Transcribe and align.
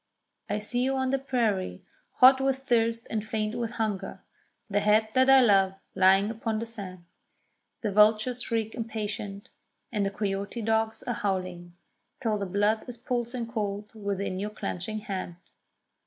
I 0.49 0.57
see 0.57 0.81
you 0.83 0.95
on 0.95 1.11
the 1.11 1.19
prairie, 1.19 1.83
hot 2.13 2.41
with 2.41 2.63
thirst 2.65 3.05
and 3.11 3.23
faint 3.23 3.53
with 3.53 3.73
hunger; 3.73 4.23
The 4.67 4.79
head 4.79 5.09
that 5.13 5.29
I 5.29 5.41
love 5.41 5.75
lying 5.93 6.25
low 6.27 6.31
upon 6.35 6.57
the 6.57 6.65
sand. 6.65 7.05
The 7.81 7.91
vultures 7.91 8.41
shriek 8.41 8.73
impatient, 8.73 9.49
and 9.91 10.03
the 10.03 10.09
coyote 10.09 10.63
dogs 10.63 11.03
are 11.03 11.13
howling, 11.13 11.75
Till 12.19 12.39
the 12.39 12.47
blood 12.47 12.89
is 12.89 12.97
pulsing 12.97 13.45
cold 13.45 13.93
within 13.93 14.39
your 14.39 14.49
clenching 14.49 15.01
hand. 15.01 15.35